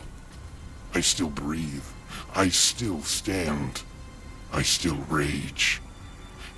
I 0.94 1.02
still 1.02 1.30
breathe. 1.30 1.84
I 2.36 2.50
still 2.50 3.02
stand. 3.02 3.82
I 4.54 4.62
still 4.62 4.98
rage. 5.10 5.82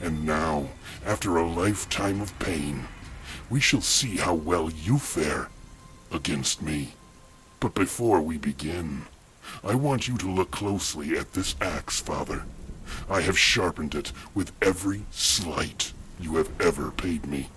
And 0.01 0.25
now, 0.25 0.69
after 1.05 1.37
a 1.37 1.47
lifetime 1.47 2.21
of 2.21 2.37
pain, 2.39 2.87
we 3.49 3.59
shall 3.59 3.81
see 3.81 4.17
how 4.17 4.33
well 4.33 4.69
you 4.69 4.97
fare 4.97 5.49
against 6.11 6.61
me. 6.61 6.93
But 7.59 7.75
before 7.75 8.21
we 8.21 8.37
begin, 8.37 9.03
I 9.63 9.75
want 9.75 10.07
you 10.07 10.17
to 10.17 10.29
look 10.29 10.51
closely 10.51 11.17
at 11.17 11.33
this 11.33 11.55
axe, 11.61 11.99
Father. 11.99 12.43
I 13.09 13.21
have 13.21 13.37
sharpened 13.37 13.95
it 13.95 14.11
with 14.33 14.51
every 14.61 15.03
slight 15.11 15.93
you 16.19 16.35
have 16.35 16.49
ever 16.61 16.91
paid 16.91 17.25
me. 17.25 17.49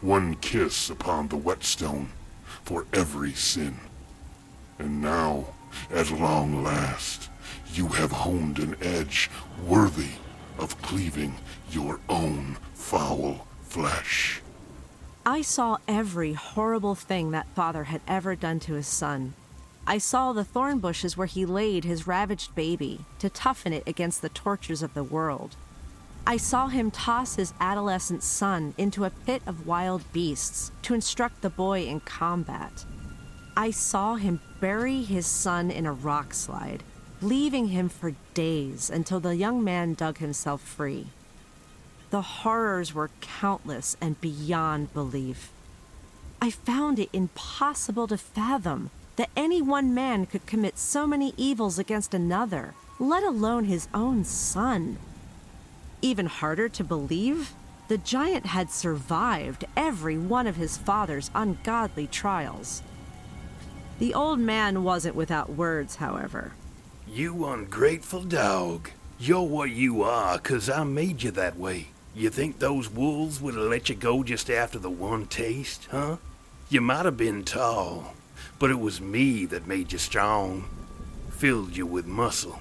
One 0.00 0.36
kiss 0.36 0.90
upon 0.90 1.28
the 1.28 1.36
whetstone 1.36 2.10
for 2.64 2.86
every 2.92 3.32
sin. 3.32 3.76
And 4.78 5.00
now, 5.00 5.46
at 5.90 6.10
long 6.10 6.62
last, 6.62 7.30
you 7.72 7.88
have 7.88 8.12
honed 8.12 8.58
an 8.58 8.76
edge 8.80 9.30
worthy 9.66 10.12
of 10.58 10.80
cleaving 10.82 11.34
your 11.70 12.00
own 12.08 12.56
foul 12.74 13.46
flesh. 13.62 14.40
I 15.26 15.42
saw 15.42 15.78
every 15.88 16.34
horrible 16.34 16.94
thing 16.94 17.30
that 17.30 17.48
father 17.54 17.84
had 17.84 18.02
ever 18.06 18.36
done 18.36 18.60
to 18.60 18.74
his 18.74 18.86
son. 18.86 19.34
I 19.86 19.98
saw 19.98 20.32
the 20.32 20.44
thorn 20.44 20.78
bushes 20.78 21.16
where 21.16 21.26
he 21.26 21.44
laid 21.44 21.84
his 21.84 22.06
ravaged 22.06 22.54
baby 22.54 23.04
to 23.18 23.28
toughen 23.28 23.72
it 23.72 23.82
against 23.86 24.22
the 24.22 24.30
tortures 24.30 24.82
of 24.82 24.94
the 24.94 25.04
world. 25.04 25.56
I 26.26 26.38
saw 26.38 26.68
him 26.68 26.90
toss 26.90 27.36
his 27.36 27.52
adolescent 27.60 28.22
son 28.22 28.72
into 28.78 29.04
a 29.04 29.10
pit 29.10 29.42
of 29.46 29.66
wild 29.66 30.10
beasts 30.12 30.70
to 30.82 30.94
instruct 30.94 31.42
the 31.42 31.50
boy 31.50 31.84
in 31.84 32.00
combat. 32.00 32.86
I 33.56 33.70
saw 33.70 34.14
him 34.14 34.40
bury 34.58 35.02
his 35.02 35.26
son 35.26 35.70
in 35.70 35.84
a 35.84 35.92
rock 35.92 36.32
slide, 36.32 36.82
leaving 37.20 37.68
him 37.68 37.90
for 37.90 38.14
days 38.32 38.88
until 38.88 39.20
the 39.20 39.36
young 39.36 39.62
man 39.62 39.92
dug 39.92 40.16
himself 40.16 40.62
free. 40.62 41.08
The 42.08 42.22
horrors 42.22 42.94
were 42.94 43.10
countless 43.20 43.98
and 44.00 44.18
beyond 44.20 44.94
belief. 44.94 45.50
I 46.40 46.50
found 46.50 46.98
it 46.98 47.10
impossible 47.12 48.06
to 48.06 48.16
fathom 48.16 48.90
that 49.16 49.30
any 49.36 49.62
one 49.62 49.94
man 49.94 50.26
could 50.26 50.46
commit 50.46 50.78
so 50.78 51.06
many 51.06 51.32
evils 51.36 51.78
against 51.78 52.14
another, 52.14 52.74
let 52.98 53.22
alone 53.22 53.64
his 53.64 53.88
own 53.94 54.24
son. 54.24 54.98
Even 56.02 56.26
harder 56.26 56.68
to 56.68 56.84
believe, 56.84 57.52
the 57.88 57.98
giant 57.98 58.46
had 58.46 58.70
survived 58.70 59.64
every 59.76 60.18
one 60.18 60.46
of 60.46 60.56
his 60.56 60.76
father's 60.76 61.30
ungodly 61.34 62.06
trials. 62.06 62.82
The 63.98 64.14
old 64.14 64.40
man 64.40 64.82
wasn't 64.82 65.14
without 65.14 65.50
words, 65.50 65.96
however. 65.96 66.52
You 67.06 67.46
ungrateful 67.46 68.24
dog. 68.24 68.90
You're 69.18 69.42
what 69.42 69.70
you 69.70 70.02
are, 70.02 70.38
'cause 70.38 70.68
I 70.68 70.82
made 70.84 71.22
you 71.22 71.30
that 71.32 71.56
way. 71.58 71.88
You 72.14 72.30
think 72.30 72.58
those 72.58 72.90
wolves 72.90 73.40
would 73.40 73.54
have 73.54 73.64
let 73.64 73.88
you 73.88 73.94
go 73.94 74.22
just 74.24 74.50
after 74.50 74.78
the 74.78 74.90
one 74.90 75.26
taste, 75.26 75.88
huh? 75.90 76.16
You 76.68 76.80
might 76.80 77.04
have 77.04 77.16
been 77.16 77.44
tall, 77.44 78.14
but 78.58 78.70
it 78.70 78.78
was 78.78 79.00
me 79.00 79.44
that 79.46 79.66
made 79.66 79.92
you 79.92 79.98
strong, 79.98 80.64
filled 81.30 81.76
you 81.76 81.86
with 81.86 82.06
muscle, 82.06 82.60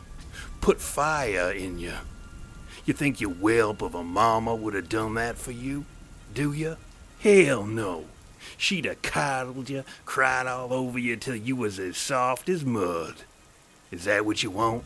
put 0.61 0.81
fire 0.81 1.51
in 1.51 1.79
you. 1.79 1.93
You 2.85 2.93
think 2.93 3.21
your 3.21 3.31
whelp 3.31 3.81
of 3.81 3.95
a 3.95 4.03
mama 4.03 4.53
would 4.55 4.73
have 4.73 4.89
done 4.89 5.13
that 5.15 5.37
for 5.37 5.51
you? 5.51 5.85
Do 6.33 6.51
you? 6.51 6.77
Hell 7.19 7.65
no. 7.65 8.05
She'd 8.57 8.85
have 8.85 9.01
coddled 9.01 9.69
you, 9.69 9.83
cried 10.05 10.47
all 10.47 10.73
over 10.73 10.99
you 10.99 11.15
till 11.15 11.35
you 11.35 11.55
was 11.55 11.79
as 11.79 11.97
soft 11.97 12.49
as 12.49 12.65
mud. 12.65 13.15
Is 13.91 14.03
that 14.03 14.25
what 14.25 14.43
you 14.43 14.51
want? 14.51 14.83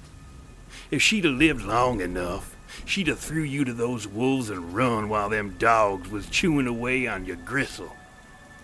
If 0.91 1.01
she'd 1.01 1.25
have 1.25 1.33
lived 1.33 1.63
long 1.63 2.01
enough, 2.01 2.55
she'd 2.85 3.07
have 3.07 3.19
threw 3.19 3.41
you 3.41 3.65
to 3.65 3.73
those 3.73 4.07
wolves 4.07 4.49
and 4.49 4.75
run 4.75 5.09
while 5.09 5.29
them 5.29 5.55
dogs 5.57 6.11
was 6.11 6.29
chewing 6.29 6.67
away 6.67 7.07
on 7.07 7.25
your 7.25 7.37
gristle. 7.37 7.96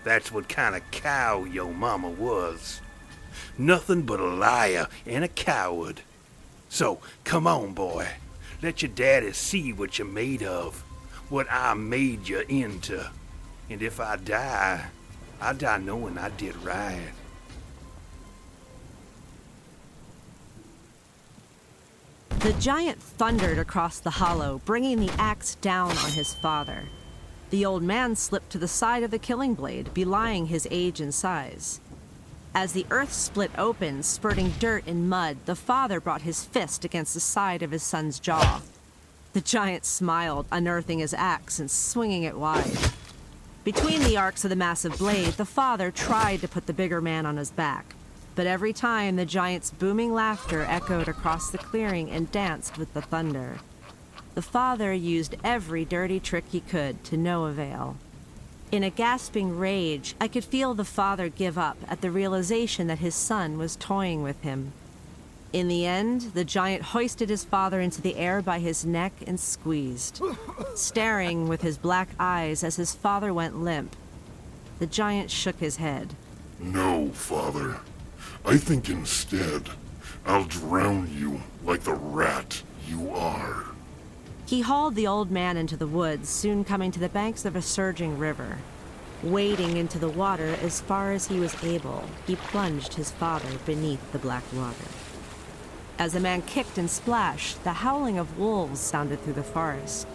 That's 0.04 0.30
what 0.30 0.48
kind 0.48 0.76
of 0.76 0.90
cow 0.90 1.44
your 1.44 1.72
mama 1.72 2.10
was. 2.10 2.80
Nothing 3.56 4.02
but 4.02 4.20
a 4.20 4.26
liar 4.26 4.88
and 5.06 5.24
a 5.24 5.28
coward. 5.28 6.02
So, 6.68 7.00
come 7.24 7.46
on, 7.46 7.72
boy. 7.72 8.08
Let 8.62 8.82
your 8.82 8.90
daddy 8.90 9.32
see 9.32 9.72
what 9.72 9.98
you're 9.98 10.06
made 10.06 10.42
of, 10.42 10.82
what 11.28 11.46
I 11.50 11.74
made 11.74 12.28
you 12.28 12.40
into. 12.48 13.10
And 13.70 13.82
if 13.82 13.98
I 13.98 14.16
die, 14.16 14.86
I 15.40 15.52
die 15.52 15.78
knowing 15.78 16.18
I 16.18 16.30
did 16.30 16.56
right. 16.58 17.12
The 22.40 22.52
giant 22.54 23.00
thundered 23.00 23.58
across 23.58 24.00
the 24.00 24.10
hollow, 24.10 24.60
bringing 24.66 25.00
the 25.00 25.12
axe 25.18 25.54
down 25.56 25.92
on 25.92 26.10
his 26.10 26.34
father. 26.34 26.84
The 27.54 27.64
old 27.64 27.84
man 27.84 28.16
slipped 28.16 28.50
to 28.50 28.58
the 28.58 28.66
side 28.66 29.04
of 29.04 29.12
the 29.12 29.18
killing 29.20 29.54
blade, 29.54 29.94
belying 29.94 30.46
his 30.46 30.66
age 30.72 31.00
and 31.00 31.14
size. 31.14 31.78
As 32.52 32.72
the 32.72 32.84
earth 32.90 33.12
split 33.12 33.52
open, 33.56 34.02
spurting 34.02 34.54
dirt 34.58 34.88
and 34.88 35.08
mud, 35.08 35.36
the 35.46 35.54
father 35.54 36.00
brought 36.00 36.22
his 36.22 36.44
fist 36.44 36.84
against 36.84 37.14
the 37.14 37.20
side 37.20 37.62
of 37.62 37.70
his 37.70 37.84
son's 37.84 38.18
jaw. 38.18 38.60
The 39.34 39.40
giant 39.40 39.84
smiled, 39.84 40.46
unearthing 40.50 40.98
his 40.98 41.14
axe 41.14 41.60
and 41.60 41.70
swinging 41.70 42.24
it 42.24 42.36
wide. 42.36 42.76
Between 43.62 44.02
the 44.02 44.16
arcs 44.16 44.42
of 44.42 44.50
the 44.50 44.56
massive 44.56 44.98
blade, 44.98 45.34
the 45.34 45.44
father 45.44 45.92
tried 45.92 46.40
to 46.40 46.48
put 46.48 46.66
the 46.66 46.72
bigger 46.72 47.00
man 47.00 47.24
on 47.24 47.36
his 47.36 47.52
back. 47.52 47.94
But 48.34 48.48
every 48.48 48.72
time 48.72 49.14
the 49.14 49.24
giant's 49.24 49.70
booming 49.70 50.12
laughter 50.12 50.62
echoed 50.62 51.06
across 51.06 51.50
the 51.50 51.58
clearing 51.58 52.10
and 52.10 52.32
danced 52.32 52.78
with 52.78 52.92
the 52.94 53.02
thunder. 53.02 53.60
The 54.34 54.42
father 54.42 54.92
used 54.92 55.36
every 55.44 55.84
dirty 55.84 56.18
trick 56.18 56.44
he 56.50 56.60
could 56.60 57.04
to 57.04 57.16
no 57.16 57.44
avail. 57.44 57.96
In 58.72 58.82
a 58.82 58.90
gasping 58.90 59.56
rage, 59.56 60.16
I 60.20 60.26
could 60.26 60.44
feel 60.44 60.74
the 60.74 60.84
father 60.84 61.28
give 61.28 61.56
up 61.56 61.76
at 61.86 62.00
the 62.00 62.10
realization 62.10 62.88
that 62.88 62.98
his 62.98 63.14
son 63.14 63.56
was 63.58 63.76
toying 63.76 64.22
with 64.22 64.42
him. 64.42 64.72
In 65.52 65.68
the 65.68 65.86
end, 65.86 66.32
the 66.34 66.44
giant 66.44 66.82
hoisted 66.82 67.28
his 67.28 67.44
father 67.44 67.80
into 67.80 68.02
the 68.02 68.16
air 68.16 68.42
by 68.42 68.58
his 68.58 68.84
neck 68.84 69.12
and 69.24 69.38
squeezed, 69.38 70.20
staring 70.74 71.46
with 71.46 71.62
his 71.62 71.78
black 71.78 72.08
eyes 72.18 72.64
as 72.64 72.74
his 72.74 72.92
father 72.92 73.32
went 73.32 73.62
limp. 73.62 73.94
The 74.80 74.86
giant 74.88 75.30
shook 75.30 75.60
his 75.60 75.76
head. 75.76 76.14
No, 76.58 77.10
Father. 77.10 77.78
I 78.44 78.56
think 78.56 78.88
instead, 78.88 79.70
I'll 80.26 80.44
drown 80.44 81.08
you 81.14 81.40
like 81.64 81.82
the 81.82 81.94
rat 81.94 82.60
you 82.88 83.10
are. 83.10 83.73
He 84.46 84.60
hauled 84.60 84.94
the 84.94 85.06
old 85.06 85.30
man 85.30 85.56
into 85.56 85.76
the 85.76 85.86
woods, 85.86 86.28
soon 86.28 86.64
coming 86.64 86.90
to 86.90 87.00
the 87.00 87.08
banks 87.08 87.46
of 87.46 87.56
a 87.56 87.62
surging 87.62 88.18
river. 88.18 88.58
Wading 89.22 89.78
into 89.78 89.98
the 89.98 90.10
water 90.10 90.58
as 90.60 90.82
far 90.82 91.12
as 91.12 91.28
he 91.28 91.40
was 91.40 91.64
able, 91.64 92.04
he 92.26 92.36
plunged 92.36 92.92
his 92.92 93.10
father 93.10 93.48
beneath 93.64 94.12
the 94.12 94.18
black 94.18 94.44
water. 94.52 94.84
As 95.98 96.12
the 96.12 96.20
man 96.20 96.42
kicked 96.42 96.76
and 96.76 96.90
splashed, 96.90 97.64
the 97.64 97.72
howling 97.72 98.18
of 98.18 98.38
wolves 98.38 98.80
sounded 98.80 99.22
through 99.22 99.32
the 99.32 99.42
forest. 99.42 100.06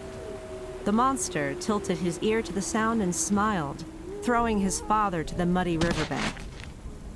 The 0.84 0.92
monster 0.92 1.54
tilted 1.54 1.98
his 1.98 2.20
ear 2.20 2.40
to 2.40 2.52
the 2.52 2.62
sound 2.62 3.02
and 3.02 3.14
smiled, 3.14 3.84
throwing 4.22 4.60
his 4.60 4.80
father 4.80 5.24
to 5.24 5.34
the 5.34 5.46
muddy 5.46 5.76
riverbank. 5.76 6.34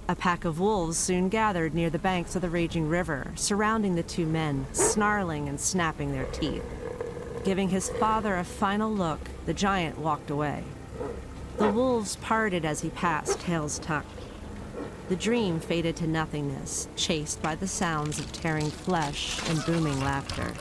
A 0.09 0.17
pack 0.17 0.45
of 0.45 0.59
wolves 0.59 0.99
soon 0.99 1.29
gathered 1.29 1.75
near 1.75 1.91
the 1.91 1.99
banks 1.99 2.35
of 2.35 2.43
the 2.43 2.51
raging 2.51 2.89
river, 2.89 3.31
surrounding 3.37 3.95
the 3.95 4.03
two 4.03 4.27
men, 4.27 4.67
snarling 4.73 5.49
and 5.49 5.61
snapping 5.61 6.11
their 6.11 6.27
teeth. 6.27 6.65
Giving 7.45 7.69
his 7.69 7.91
father 7.91 8.37
a 8.37 8.45
final 8.45 8.91
look, 8.91 9.21
the 9.45 9.53
giant 9.53 9.99
walked 9.99 10.31
away. 10.31 10.65
The 11.59 11.71
wolves 11.71 12.17
parted 12.17 12.65
as 12.65 12.81
he 12.81 12.89
passed, 12.89 13.39
tails 13.39 13.79
tucked. 13.79 14.09
The 15.11 15.17
dream 15.17 15.61
faded 15.61 15.95
to 15.97 16.07
nothingness, 16.07 16.89
chased 16.97 17.43
by 17.43 17.55
the 17.55 17.69
sounds 17.69 18.19
of 18.19 18.33
tearing 18.33 18.71
flesh 18.71 19.39
and 19.51 19.63
booming 19.67 20.01
laughter. 20.01 20.55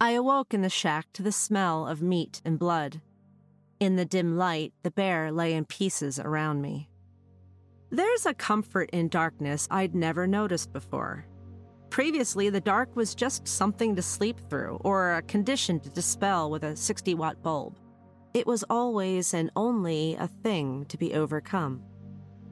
I 0.00 0.10
awoke 0.10 0.52
in 0.52 0.62
the 0.62 0.68
shack 0.68 1.06
to 1.12 1.22
the 1.22 1.30
smell 1.30 1.86
of 1.86 2.02
meat 2.02 2.42
and 2.44 2.58
blood. 2.58 3.00
In 3.78 3.94
the 3.94 4.04
dim 4.04 4.36
light, 4.36 4.72
the 4.82 4.90
bear 4.90 5.30
lay 5.30 5.54
in 5.54 5.66
pieces 5.66 6.18
around 6.18 6.62
me. 6.62 6.88
There's 7.96 8.26
a 8.26 8.34
comfort 8.34 8.90
in 8.92 9.08
darkness 9.08 9.66
I'd 9.70 9.94
never 9.94 10.26
noticed 10.26 10.70
before. 10.70 11.24
Previously, 11.88 12.50
the 12.50 12.60
dark 12.60 12.94
was 12.94 13.14
just 13.14 13.48
something 13.48 13.96
to 13.96 14.02
sleep 14.02 14.38
through 14.50 14.78
or 14.84 15.14
a 15.14 15.22
condition 15.22 15.80
to 15.80 15.88
dispel 15.88 16.50
with 16.50 16.62
a 16.62 16.76
60 16.76 17.14
watt 17.14 17.42
bulb. 17.42 17.78
It 18.34 18.46
was 18.46 18.66
always 18.68 19.32
and 19.32 19.50
only 19.56 20.14
a 20.16 20.28
thing 20.28 20.84
to 20.90 20.98
be 20.98 21.14
overcome. 21.14 21.82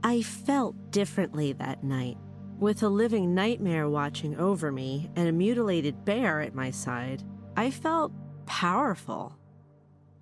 I 0.03 0.23
felt 0.23 0.91
differently 0.91 1.53
that 1.53 1.85
night. 1.85 2.17
With 2.59 2.83
a 2.83 2.89
living 2.89 3.35
nightmare 3.35 3.91
watching 3.91 4.39
over 4.39 4.73
me 4.73 5.11
and 5.15 5.29
a 5.29 5.33
mutilated 5.33 6.07
bear 6.07 6.41
at 6.41 6.55
my 6.55 6.71
side, 6.71 7.23
I 7.55 7.71
felt 7.71 8.13
powerful. 8.47 9.37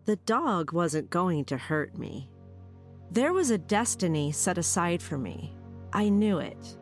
The 0.05 0.17
dog 0.17 0.73
wasn't 0.73 1.11
going 1.11 1.45
to 1.45 1.57
hurt 1.57 1.97
me. 1.97 2.32
There 3.13 3.35
was 3.35 3.51
a 3.51 3.59
destiny 3.59 4.33
set 4.33 4.57
aside 4.57 5.03
for 5.03 5.19
me. 5.19 5.55
I 5.93 6.09
knew 6.09 6.39
it. 6.39 6.79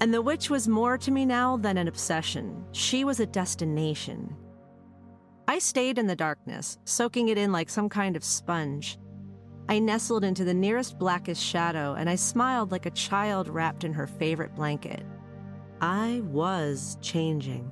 And 0.00 0.12
the 0.12 0.22
witch 0.22 0.48
was 0.48 0.66
more 0.66 0.96
to 0.96 1.10
me 1.10 1.26
now 1.26 1.58
than 1.58 1.76
an 1.76 1.88
obsession. 1.88 2.64
She 2.72 3.04
was 3.04 3.20
a 3.20 3.26
destination. 3.26 4.34
I 5.46 5.58
stayed 5.58 5.98
in 5.98 6.06
the 6.06 6.16
darkness, 6.16 6.78
soaking 6.86 7.28
it 7.28 7.36
in 7.36 7.52
like 7.52 7.68
some 7.68 7.90
kind 7.90 8.16
of 8.16 8.24
sponge. 8.24 8.98
I 9.68 9.78
nestled 9.78 10.24
into 10.24 10.42
the 10.42 10.54
nearest 10.54 10.98
blackest 10.98 11.44
shadow 11.44 11.96
and 11.98 12.08
I 12.08 12.14
smiled 12.14 12.72
like 12.72 12.86
a 12.86 12.90
child 12.90 13.46
wrapped 13.48 13.84
in 13.84 13.92
her 13.92 14.06
favorite 14.06 14.54
blanket. 14.54 15.04
I 15.82 16.22
was 16.24 16.96
changing. 17.02 17.70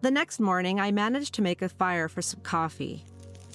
The 0.00 0.10
next 0.10 0.40
morning, 0.40 0.80
I 0.80 0.92
managed 0.92 1.34
to 1.34 1.42
make 1.42 1.60
a 1.60 1.68
fire 1.68 2.08
for 2.08 2.22
some 2.22 2.40
coffee. 2.40 3.04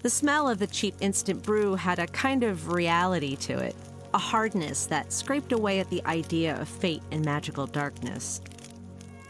The 0.04 0.10
smell 0.10 0.50
of 0.50 0.60
the 0.60 0.68
cheap 0.68 0.96
instant 1.00 1.44
brew 1.44 1.76
had 1.76 1.98
a 1.98 2.08
kind 2.08 2.44
of 2.44 2.74
reality 2.74 3.38
to 3.38 3.58
it, 3.58 3.74
a 4.14 4.18
hardness 4.18 4.86
that 4.88 5.14
scraped 5.14 5.54
away 5.54 5.80
at 5.80 5.90
the 5.90 6.06
idea 6.06 6.60
of 6.60 6.68
fate 6.68 7.02
and 7.12 7.24
magical 7.24 7.66
darkness. 7.66 8.42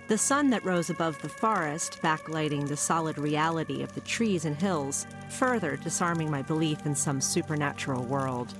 The 0.07 0.17
sun 0.17 0.49
that 0.49 0.65
rose 0.65 0.89
above 0.89 1.21
the 1.21 1.29
forest, 1.29 1.99
backlighting 2.01 2.67
the 2.67 2.75
solid 2.75 3.19
reality 3.19 3.83
of 3.83 3.93
the 3.93 4.01
trees 4.01 4.45
and 4.45 4.59
hills, 4.59 5.05
further 5.29 5.77
disarming 5.77 6.31
my 6.31 6.41
belief 6.41 6.87
in 6.87 6.95
some 6.95 7.21
supernatural 7.21 8.03
world. 8.05 8.51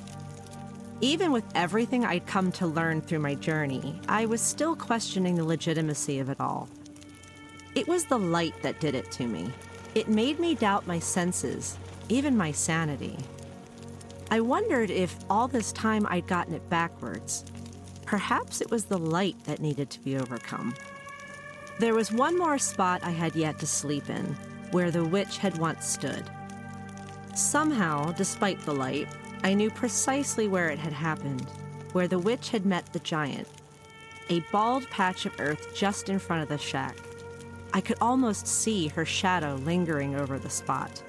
Even 1.02 1.32
with 1.32 1.46
everything 1.56 2.06
I'd 2.06 2.28
come 2.28 2.52
to 2.54 2.68
learn 2.68 3.02
through 3.02 3.20
my 3.20 3.34
journey, 3.34 4.00
I 4.08 4.28
was 4.28 4.40
still 4.40 4.76
questioning 4.76 5.34
the 5.34 5.44
legitimacy 5.44 6.20
of 6.20 6.30
it 6.30 6.40
all. 6.40 6.70
It 7.74 7.88
was 7.88 8.06
the 8.06 8.20
light 8.20 8.54
that 8.62 8.80
did 8.80 8.94
it 8.94 9.12
to 9.14 9.26
me. 9.26 9.52
It 9.96 10.08
made 10.08 10.40
me 10.40 10.54
doubt 10.54 10.86
my 10.86 11.00
senses, 11.00 11.78
even 12.10 12.36
my 12.36 12.52
sanity. 12.52 13.18
I 14.32 14.40
wondered 14.40 14.90
if 14.90 15.16
all 15.30 15.48
this 15.48 15.72
time 15.72 16.08
I'd 16.10 16.28
gotten 16.28 16.54
it 16.54 16.70
backwards. 16.70 17.46
Perhaps 18.06 18.62
it 18.62 18.72
was 18.72 18.86
the 18.86 18.98
light 18.98 19.36
that 19.46 19.62
needed 19.62 19.90
to 19.92 20.00
be 20.00 20.18
overcome. 20.18 20.74
There 21.80 21.96
was 21.96 22.12
one 22.12 22.38
more 22.38 22.58
spot 22.58 23.04
I 23.04 23.12
had 23.12 23.36
yet 23.36 23.60
to 23.60 23.68
sleep 23.68 24.10
in, 24.10 24.26
where 24.72 24.92
the 24.92 25.06
witch 25.06 25.38
had 25.38 25.58
once 25.58 25.86
stood. 25.86 26.24
Somehow, 27.36 28.12
despite 28.12 28.60
the 28.62 28.74
light, 28.74 29.08
I 29.44 29.54
knew 29.54 29.70
precisely 29.70 30.48
where 30.48 30.70
it 30.70 30.80
had 30.80 30.94
happened, 30.94 31.48
where 31.92 32.08
the 32.08 32.20
witch 32.20 32.50
had 32.50 32.66
met 32.66 32.92
the 32.94 33.00
giant. 33.00 33.48
A 34.30 34.40
bald 34.52 34.90
patch 34.90 35.26
of 35.26 35.40
earth 35.40 35.76
just 35.76 36.10
in 36.10 36.20
front 36.20 36.44
of 36.44 36.50
the 36.50 36.58
shack. 36.58 36.96
I 37.74 37.82
could 37.82 37.98
almost 38.00 38.48
see 38.48 38.88
her 38.90 39.06
shadow 39.06 39.56
lingering 39.64 40.16
over 40.16 40.38
the 40.38 40.50
spot. 40.50 41.02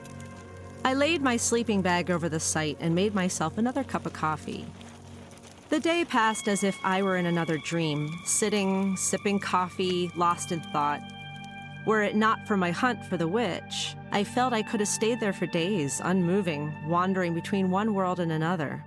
I 0.87 0.93
laid 0.93 1.23
my 1.23 1.39
sleeping 1.39 1.81
bag 1.81 2.11
over 2.11 2.29
the 2.29 2.39
site 2.39 2.77
and 2.79 2.95
made 2.95 3.15
myself 3.15 3.57
another 3.57 3.83
cup 3.83 4.05
of 4.05 4.13
coffee. 4.13 4.67
The 5.71 5.81
day 5.81 6.05
passed 6.05 6.47
as 6.47 6.63
if 6.63 6.79
I 6.85 7.01
were 7.01 7.17
in 7.17 7.25
another 7.25 7.57
dream, 7.57 8.15
sitting, 8.27 8.95
sipping 8.99 9.39
coffee, 9.41 10.13
lost 10.15 10.53
in 10.53 10.61
thought. 10.61 11.01
Were 11.87 12.03
it 12.03 12.17
not 12.17 12.47
for 12.47 12.59
my 12.59 12.71
hunt 12.71 13.03
for 13.07 13.17
the 13.17 13.27
witch, 13.27 13.97
I 14.13 14.25
felt 14.25 14.53
I 14.53 14.61
could 14.61 14.81
have 14.81 14.89
stayed 14.89 15.21
there 15.21 15.33
for 15.33 15.47
days, 15.47 16.03
unmoving, 16.05 16.73
wandering 16.87 17.33
between 17.33 17.71
one 17.71 17.95
world 17.95 18.21
and 18.21 18.31
another. 18.31 18.85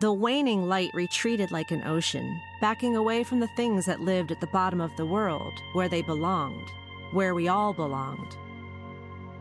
The 0.00 0.12
waning 0.12 0.68
light 0.68 0.90
retreated 0.94 1.52
like 1.52 1.70
an 1.70 1.86
ocean, 1.86 2.40
backing 2.60 2.96
away 2.96 3.22
from 3.22 3.38
the 3.38 3.48
things 3.56 3.86
that 3.86 4.00
lived 4.00 4.32
at 4.32 4.40
the 4.40 4.48
bottom 4.48 4.80
of 4.80 4.94
the 4.96 5.06
world, 5.06 5.54
where 5.74 5.88
they 5.88 6.02
belonged, 6.02 6.68
where 7.12 7.36
we 7.36 7.46
all 7.46 7.72
belonged. 7.72 8.36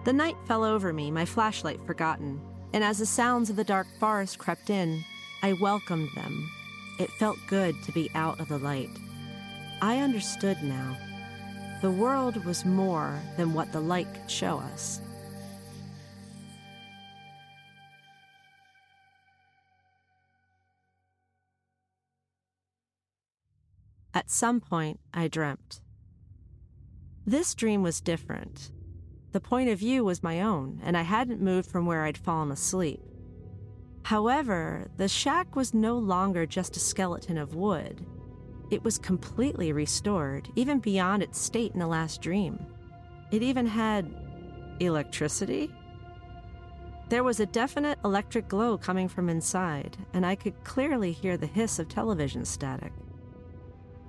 The 0.03 0.11
night 0.11 0.35
fell 0.45 0.65
over 0.65 0.91
me, 0.91 1.11
my 1.11 1.23
flashlight 1.23 1.79
forgotten, 1.85 2.41
and 2.73 2.83
as 2.83 2.97
the 2.97 3.05
sounds 3.05 3.49
of 3.49 3.55
the 3.55 3.63
dark 3.63 3.87
forest 3.99 4.37
crept 4.37 4.69
in, 4.69 5.01
I 5.41 5.53
welcomed 5.53 6.09
them. 6.13 6.51
It 6.99 7.09
felt 7.11 7.37
good 7.47 7.81
to 7.83 7.91
be 7.93 8.09
out 8.13 8.41
of 8.41 8.49
the 8.49 8.57
light. 8.57 8.89
I 9.81 9.99
understood 9.99 10.61
now. 10.61 10.97
The 11.81 11.91
world 11.91 12.43
was 12.43 12.65
more 12.65 13.17
than 13.37 13.53
what 13.53 13.71
the 13.71 13.79
light 13.79 14.13
could 14.13 14.29
show 14.29 14.59
us. 14.59 14.99
At 24.13 24.29
some 24.29 24.59
point, 24.59 24.99
I 25.13 25.29
dreamt. 25.29 25.79
This 27.25 27.55
dream 27.55 27.81
was 27.81 28.01
different. 28.01 28.71
The 29.33 29.41
point 29.41 29.69
of 29.69 29.79
view 29.79 30.05
was 30.05 30.21
my 30.21 30.41
own, 30.41 30.79
and 30.83 30.95
I 30.95 31.01
hadn't 31.01 31.41
moved 31.41 31.69
from 31.69 31.87
where 31.87 32.03
I'd 32.03 32.19
fallen 32.19 32.51
asleep. 32.51 33.01
However, 34.03 34.91
the 34.97 35.07
shack 35.07 35.55
was 35.55 35.73
no 35.73 35.97
longer 35.97 36.45
just 36.45 36.77
a 36.77 36.79
skeleton 36.79 37.39
of 37.39 37.55
wood. 37.55 38.05
It 38.69 38.83
was 38.83 38.99
completely 38.99 39.73
restored, 39.73 40.49
even 40.55 40.79
beyond 40.79 41.23
its 41.23 41.39
state 41.39 41.73
in 41.73 41.79
the 41.79 41.87
last 41.87 42.21
dream. 42.21 42.63
It 43.31 43.41
even 43.41 43.65
had 43.65 44.13
electricity? 44.79 45.71
There 47.09 47.23
was 47.23 47.39
a 47.39 47.47
definite 47.47 47.97
electric 48.05 48.47
glow 48.47 48.77
coming 48.77 49.07
from 49.07 49.29
inside, 49.29 49.97
and 50.13 50.25
I 50.25 50.35
could 50.35 50.63
clearly 50.63 51.11
hear 51.11 51.37
the 51.37 51.47
hiss 51.47 51.79
of 51.79 51.89
television 51.89 52.45
static. 52.45 52.93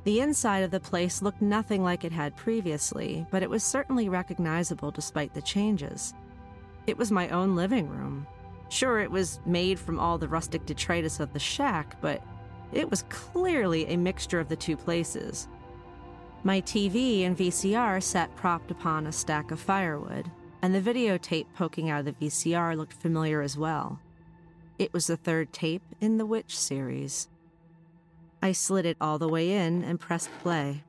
The 0.04 0.20
inside 0.20 0.62
of 0.62 0.70
the 0.70 0.80
place 0.80 1.22
looked 1.22 1.40
nothing 1.40 1.82
like 1.82 2.04
it 2.04 2.12
had 2.12 2.36
previously, 2.36 3.26
but 3.30 3.42
it 3.42 3.48
was 3.48 3.64
certainly 3.64 4.10
recognizable 4.10 4.90
despite 4.90 5.32
the 5.32 5.42
changes. 5.42 6.12
It 6.86 6.98
was 6.98 7.10
my 7.10 7.30
own 7.30 7.56
living 7.56 7.88
room. 7.88 8.26
Sure, 8.68 9.00
it 9.00 9.10
was 9.10 9.40
made 9.46 9.78
from 9.78 9.98
all 9.98 10.18
the 10.18 10.28
rustic 10.28 10.66
detritus 10.66 11.20
of 11.20 11.32
the 11.32 11.38
shack, 11.38 11.96
but 12.02 12.22
it 12.72 12.90
was 12.90 13.04
clearly 13.08 13.86
a 13.86 13.96
mixture 13.96 14.40
of 14.40 14.48
the 14.48 14.56
two 14.56 14.76
places. 14.76 15.48
My 16.42 16.60
TV 16.60 17.24
and 17.24 17.36
VCR 17.36 18.02
sat 18.02 18.34
propped 18.36 18.70
upon 18.70 19.06
a 19.06 19.12
stack 19.12 19.50
of 19.50 19.60
firewood, 19.60 20.30
and 20.60 20.74
the 20.74 20.80
videotape 20.82 21.46
poking 21.54 21.88
out 21.88 22.00
of 22.00 22.18
the 22.18 22.26
VCR 22.26 22.76
looked 22.76 22.92
familiar 22.92 23.40
as 23.40 23.56
well. 23.56 24.00
It 24.78 24.92
was 24.92 25.06
the 25.06 25.16
third 25.16 25.52
tape 25.52 25.82
in 26.00 26.18
the 26.18 26.26
Witch 26.26 26.58
series. 26.58 27.28
I 28.44 28.52
slid 28.52 28.84
it 28.84 28.98
all 29.00 29.18
the 29.18 29.26
way 29.26 29.52
in 29.52 29.82
and 29.82 29.98
pressed 29.98 30.28
play. 30.42 30.84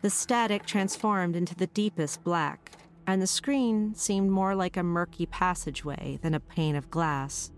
The 0.00 0.10
static 0.10 0.64
transformed 0.64 1.34
into 1.34 1.56
the 1.56 1.66
deepest 1.66 2.22
black, 2.22 2.70
and 3.04 3.20
the 3.20 3.26
screen 3.26 3.96
seemed 3.96 4.30
more 4.30 4.54
like 4.54 4.76
a 4.76 4.84
murky 4.84 5.26
passageway 5.26 6.20
than 6.22 6.34
a 6.34 6.38
pane 6.38 6.76
of 6.76 6.88
glass. 6.88 7.50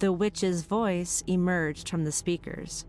The 0.00 0.12
witch's 0.12 0.62
voice 0.62 1.22
emerged 1.28 1.88
from 1.88 2.02
the 2.02 2.10
speakers. 2.10 2.84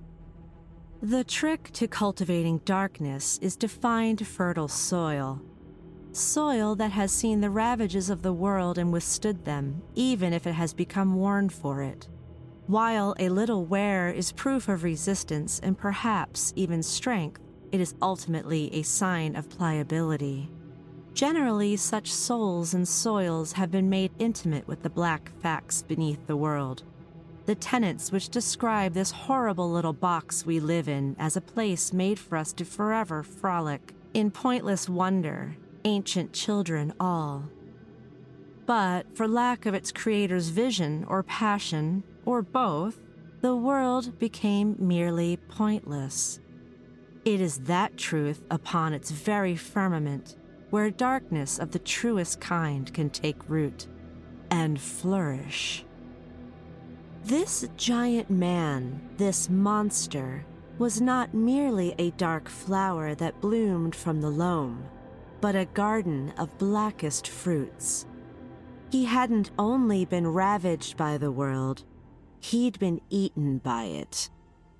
The 1.03 1.23
trick 1.23 1.69
to 1.73 1.87
cultivating 1.87 2.57
darkness 2.65 3.37
is 3.43 3.55
to 3.57 3.67
find 3.67 4.25
fertile 4.25 4.67
soil. 4.67 5.39
Soil 6.13 6.73
that 6.77 6.93
has 6.93 7.11
seen 7.11 7.41
the 7.41 7.51
ravages 7.51 8.09
of 8.09 8.23
the 8.23 8.33
world 8.33 8.79
and 8.79 8.91
withstood 8.91 9.45
them, 9.45 9.83
even 9.93 10.33
if 10.33 10.47
it 10.47 10.53
has 10.53 10.73
become 10.73 11.13
worn 11.13 11.49
for 11.49 11.83
it. 11.83 12.07
While 12.69 13.15
a 13.17 13.29
little 13.29 13.65
wear 13.65 14.11
is 14.11 14.31
proof 14.31 14.69
of 14.69 14.83
resistance 14.83 15.59
and 15.63 15.75
perhaps 15.75 16.53
even 16.55 16.83
strength, 16.83 17.41
it 17.71 17.81
is 17.81 17.95
ultimately 17.99 18.71
a 18.71 18.83
sign 18.83 19.35
of 19.35 19.49
pliability. 19.49 20.51
Generally, 21.15 21.77
such 21.77 22.13
souls 22.13 22.75
and 22.75 22.87
soils 22.87 23.53
have 23.53 23.71
been 23.71 23.89
made 23.89 24.11
intimate 24.19 24.67
with 24.67 24.83
the 24.83 24.89
black 24.91 25.31
facts 25.41 25.81
beneath 25.81 26.27
the 26.27 26.37
world. 26.37 26.83
The 27.47 27.55
tenets 27.55 28.11
which 28.11 28.29
describe 28.29 28.93
this 28.93 29.09
horrible 29.09 29.71
little 29.71 29.91
box 29.91 30.45
we 30.45 30.59
live 30.59 30.87
in 30.87 31.15
as 31.17 31.35
a 31.35 31.41
place 31.41 31.91
made 31.91 32.19
for 32.19 32.37
us 32.37 32.53
to 32.53 32.65
forever 32.65 33.23
frolic 33.23 33.95
in 34.13 34.29
pointless 34.29 34.87
wonder, 34.87 35.57
ancient 35.85 36.33
children 36.33 36.93
all. 36.99 37.49
But 38.67 39.17
for 39.17 39.27
lack 39.27 39.65
of 39.65 39.73
its 39.73 39.91
creator's 39.91 40.49
vision 40.49 41.03
or 41.07 41.23
passion, 41.23 42.03
or 42.29 42.43
both, 42.43 42.99
the 43.41 43.55
world 43.55 44.19
became 44.19 44.75
merely 44.77 45.35
pointless. 45.47 46.39
It 47.25 47.41
is 47.41 47.61
that 47.61 47.97
truth 47.97 48.43
upon 48.51 48.93
its 48.93 49.09
very 49.09 49.55
firmament 49.55 50.37
where 50.69 50.91
darkness 50.91 51.57
of 51.57 51.71
the 51.71 51.79
truest 51.79 52.39
kind 52.39 52.93
can 52.93 53.09
take 53.09 53.49
root 53.49 53.87
and 54.51 54.79
flourish. 54.79 55.83
This 57.23 57.67
giant 57.77 58.29
man, 58.29 59.01
this 59.17 59.49
monster, 59.49 60.45
was 60.77 61.01
not 61.01 61.33
merely 61.33 61.95
a 61.97 62.11
dark 62.11 62.47
flower 62.47 63.15
that 63.15 63.41
bloomed 63.41 63.95
from 63.95 64.21
the 64.21 64.29
loam, 64.29 64.85
but 65.41 65.55
a 65.55 65.65
garden 65.65 66.31
of 66.37 66.59
blackest 66.59 67.27
fruits. 67.27 68.05
He 68.91 69.05
hadn't 69.05 69.49
only 69.57 70.05
been 70.05 70.27
ravaged 70.27 70.95
by 70.95 71.17
the 71.17 71.31
world, 71.31 71.85
He'd 72.39 72.79
been 72.79 73.01
eaten 73.09 73.57
by 73.57 73.83
it, 73.83 74.29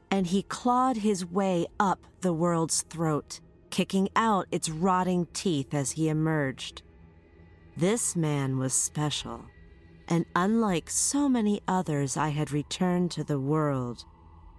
and 0.09 0.27
he 0.27 0.43
clawed 0.43 0.97
his 0.97 1.25
way 1.25 1.67
up 1.79 2.05
the 2.21 2.33
world's 2.33 2.81
throat, 2.83 3.39
kicking 3.69 4.09
out 4.15 4.47
its 4.51 4.69
rotting 4.69 5.27
teeth 5.33 5.73
as 5.73 5.91
he 5.91 6.09
emerged. 6.09 6.81
This 7.77 8.15
man 8.15 8.57
was 8.57 8.73
special, 8.73 9.45
and 10.07 10.25
unlike 10.35 10.89
so 10.89 11.29
many 11.29 11.61
others 11.67 12.17
I 12.17 12.29
had 12.29 12.51
returned 12.51 13.11
to 13.11 13.23
the 13.23 13.39
world, 13.39 14.05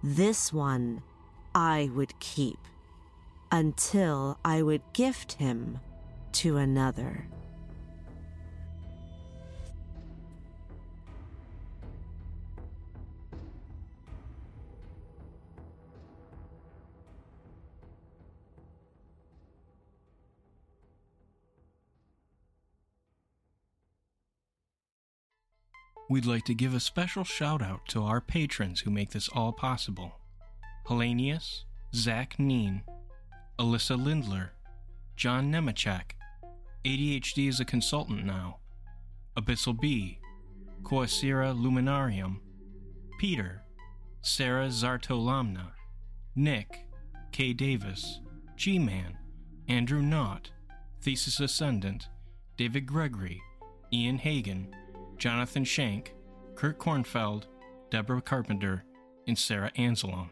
this 0.03 0.53
one 0.53 1.03
I 1.53 1.89
would 1.93 2.19
keep 2.19 2.59
until 3.51 4.39
I 4.45 4.61
would 4.61 4.81
gift 4.93 5.33
him 5.33 5.79
to 6.33 6.57
another. 6.57 7.27
We'd 26.11 26.25
like 26.25 26.43
to 26.47 26.53
give 26.53 26.73
a 26.73 26.81
special 26.81 27.23
shout 27.23 27.61
out 27.61 27.87
to 27.87 28.03
our 28.03 28.19
patrons 28.19 28.81
who 28.81 28.91
make 28.91 29.11
this 29.11 29.29
all 29.29 29.53
possible 29.53 30.19
Hellenius, 30.85 31.63
Zach 31.95 32.37
Neen, 32.37 32.81
Alyssa 33.57 33.95
Lindler, 33.95 34.51
John 35.15 35.49
Nemechek, 35.49 36.17
ADHD 36.83 37.47
is 37.47 37.61
a 37.61 37.65
consultant 37.65 38.25
now, 38.25 38.57
Abyssal 39.37 39.79
B, 39.79 40.19
Coacira 40.83 41.57
Luminarium, 41.57 42.41
Peter, 43.17 43.61
Sarah 44.19 44.67
Zartolamna, 44.67 45.71
Nick, 46.35 46.87
K. 47.31 47.53
Davis, 47.53 48.19
G 48.57 48.77
Man, 48.77 49.17
Andrew 49.69 50.01
Knott, 50.01 50.51
Thesis 51.01 51.39
Ascendant, 51.39 52.09
David 52.57 52.85
Gregory, 52.85 53.41
Ian 53.93 54.17
Hagen, 54.17 54.75
Jonathan 55.21 55.63
Shank, 55.63 56.15
Kurt 56.55 56.79
Kornfeld, 56.79 57.43
Deborah 57.91 58.23
Carpenter, 58.23 58.83
and 59.27 59.37
Sarah 59.37 59.71
Anzalone. 59.77 60.31